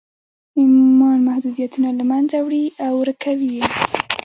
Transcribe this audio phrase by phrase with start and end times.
[0.59, 3.65] ایمان محدودیتونه له منځه وړي او ورکوي یې